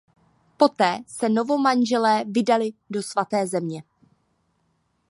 [0.57, 3.83] Poté se novomanželé vydali do Svaté země.